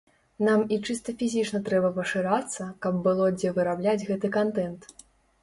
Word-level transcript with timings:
Нам 0.45 0.61
і 0.77 0.77
чыста 0.87 1.13
фізічна 1.19 1.59
трэба 1.67 1.91
пашырацца, 1.99 2.67
каб 2.87 2.99
было 3.09 3.29
дзе 3.37 3.53
вырабляць 3.61 4.07
гэты 4.11 4.35
кантэнт. 4.41 4.81